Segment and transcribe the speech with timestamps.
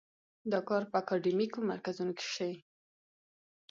[0.51, 2.51] دا کار په اکاډیمیکو مرکزونو کې شي.